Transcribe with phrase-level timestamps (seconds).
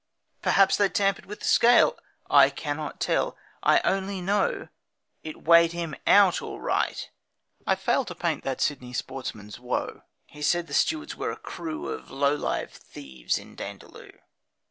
[0.41, 1.95] Perhaps they'd tampered with the scale!
[2.27, 3.37] I cannot tell.
[3.61, 4.69] I only know
[5.21, 7.07] It weighed him OUT all right.
[7.67, 10.01] I fail To paint that Sydney sportsman's woe.
[10.25, 14.09] He said the stewards were a crew Of low lived thieves in Dandaloo.